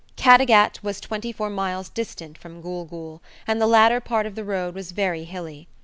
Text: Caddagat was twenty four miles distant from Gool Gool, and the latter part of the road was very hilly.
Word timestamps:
Caddagat 0.17 0.81
was 0.81 0.99
twenty 0.99 1.31
four 1.31 1.51
miles 1.51 1.87
distant 1.87 2.35
from 2.35 2.59
Gool 2.59 2.85
Gool, 2.85 3.21
and 3.45 3.61
the 3.61 3.67
latter 3.67 3.99
part 3.99 4.25
of 4.25 4.33
the 4.33 4.43
road 4.43 4.73
was 4.73 4.93
very 4.93 5.25
hilly. 5.25 5.67